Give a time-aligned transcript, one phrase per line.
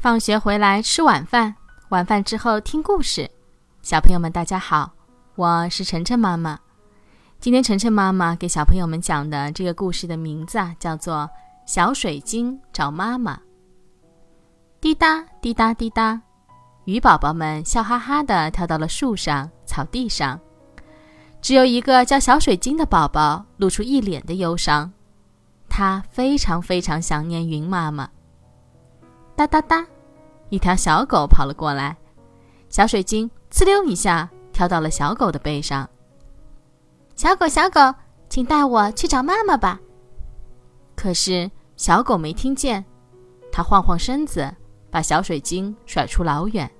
[0.00, 1.54] 放学回来吃晚饭，
[1.90, 3.30] 晚饭之后听故事。
[3.82, 4.90] 小朋友们，大家好，
[5.34, 6.58] 我是晨晨妈妈。
[7.38, 11.16] 今天晨晨妈妈给小朋友们讲的这个故事的名字啊，叫做
[11.66, 13.36] 《小水晶找妈妈》。
[14.80, 16.18] 滴答滴答滴答，
[16.86, 20.40] 鱼宝宝们笑哈哈的跳到了树上、草地上，
[21.42, 24.90] 只有一个叫小水晶的宝宝露出一脸的忧伤，
[25.68, 28.08] 他非常非常想念云妈妈。
[29.40, 29.86] 哒哒哒，
[30.50, 31.96] 一条小狗跑了过来，
[32.68, 35.88] 小水晶呲溜一下跳到了小狗的背上。
[37.16, 37.80] 小狗，小狗，
[38.28, 39.80] 请带我去找妈妈吧。
[40.94, 42.84] 可是小狗没听见，
[43.50, 44.54] 它晃晃身子，
[44.90, 46.70] 把小水晶甩出老远。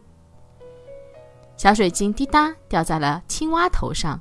[1.57, 4.21] 小水晶滴答掉在了青蛙头上。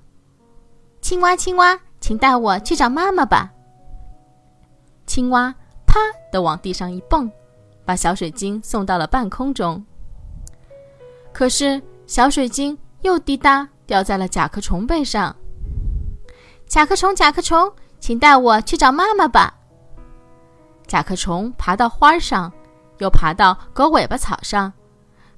[1.02, 3.52] 青蛙，青蛙，请带我去找妈妈吧。
[5.06, 5.54] 青蛙
[5.86, 6.00] 啪
[6.32, 7.30] 的往地上一蹦。
[7.90, 9.84] 把小水晶送到了半空中，
[11.34, 15.36] 可是小水晶又滴答掉在了甲壳虫背上。
[16.68, 19.56] 甲壳虫，甲壳虫，请带我去找妈妈吧。
[20.86, 22.54] 甲壳虫爬到花上，
[23.00, 24.72] 又爬到狗尾巴草上，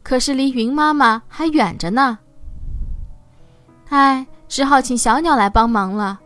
[0.04, 2.20] 可是离云妈妈还远着呢。
[3.88, 6.20] 哎，只好请小鸟来帮忙了。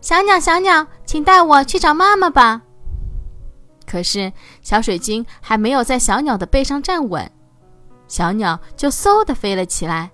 [0.00, 2.62] 小鸟，小鸟，请带我去找妈妈吧。
[3.86, 7.30] 可是小水晶还没有在小鸟的背上站稳，
[8.08, 10.10] 小鸟就嗖的飞了起来。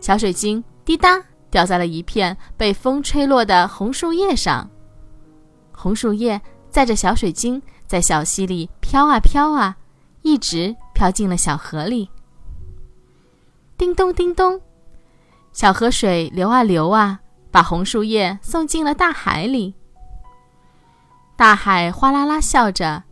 [0.00, 4.70] 小水晶滴答掉在了一片被风吹落的红树叶上，
[5.72, 9.76] 红树叶载着小水晶在小溪里飘啊飘啊，
[10.22, 12.08] 一直飘进了小河里。
[13.76, 14.60] 叮咚叮咚，
[15.52, 19.74] 小河水流啊流啊，把红树叶送进了大海里。
[21.36, 23.02] 大海哗啦啦笑着，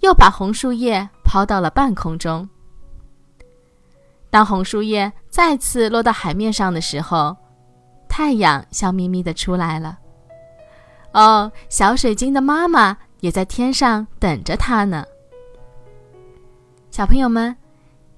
[0.00, 2.48] 又把红树叶抛到了半空中。
[4.30, 7.36] 当红树叶再次落到海面上的时候，
[8.08, 9.98] 太阳笑眯眯的出来了。
[11.12, 15.04] 哦，小水晶的妈妈也在天上等着它呢。
[16.90, 17.54] 小朋友们，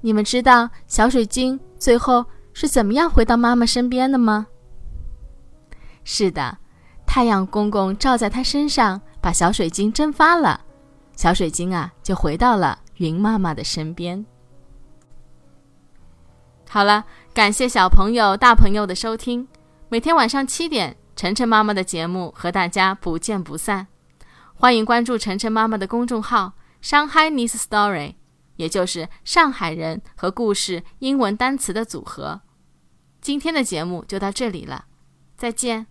[0.01, 4.47] 你们知道小水晶最后是怎么样回到妈妈身边的吗？
[6.05, 6.59] 是的，
[7.05, 9.01] 太阳公公照在它身上。
[9.21, 10.65] 把小水晶蒸发了，
[11.15, 14.25] 小水晶啊就回到了云妈妈的身边。
[16.69, 19.49] 好了，感谢小朋友、大朋友的收听。
[19.89, 23.87] 每天晚上七点，晨晨妈妈的节目和大家不见不散。
[24.55, 26.53] 欢迎关注晨晨妈妈的公众号
[26.83, 28.17] “上海 Nice Story”，
[28.57, 32.43] 也就是上海人和故事英文单词的组合。
[33.21, 34.85] 今天的节目就到这里了，
[35.37, 35.87] 再见。